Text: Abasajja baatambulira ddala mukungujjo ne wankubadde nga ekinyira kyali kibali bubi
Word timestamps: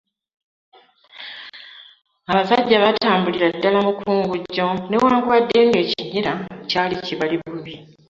Abasajja 2.31 2.81
baatambulira 2.83 3.47
ddala 3.55 3.79
mukungujjo 3.85 4.67
ne 4.89 4.97
wankubadde 5.03 5.59
nga 5.67 5.77
ekinyira 5.83 6.31
kyali 6.69 6.95
kibali 7.05 7.35
bubi 7.41 7.73